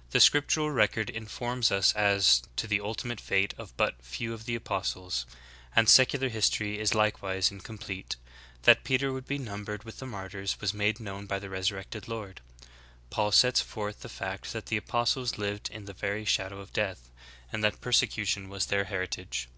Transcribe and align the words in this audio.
'"The 0.12 0.20
scriptural 0.20 0.70
record 0.70 1.10
informs 1.10 1.70
us 1.70 1.92
as 1.92 2.42
to 2.56 2.66
the 2.66 2.80
ultimate 2.80 3.20
fate 3.20 3.52
of 3.58 3.76
but 3.76 4.02
few 4.02 4.32
of 4.32 4.46
the 4.46 4.54
apostles; 4.54 5.26
and 5.76 5.90
secular 5.90 6.30
history 6.30 6.78
is 6.78 6.94
likewise 6.94 7.50
in 7.50 7.60
complete. 7.60 8.16
That 8.62 8.82
Peter 8.82 9.12
would 9.12 9.26
be 9.26 9.36
numbered 9.36 9.84
with 9.84 9.98
the 9.98 10.06
martyrs 10.06 10.58
was 10.58 10.72
made 10.72 11.00
known 11.00 11.26
by 11.26 11.38
the 11.38 11.50
resurrected 11.50 12.08
Lord." 12.08 12.40
Paul 13.10 13.30
sets 13.30 13.60
forth 13.60 14.00
the 14.00 14.08
fact 14.08 14.54
that 14.54 14.64
the 14.68 14.78
apostles 14.78 15.36
lived 15.36 15.68
in 15.68 15.84
the 15.84 15.92
very 15.92 16.24
shadow 16.24 16.60
of 16.60 16.72
death 16.72 17.10
and 17.52 17.62
that 17.62 17.82
persecution 17.82 18.48
was 18.48 18.64
their 18.64 18.84
heritage. 18.84 19.48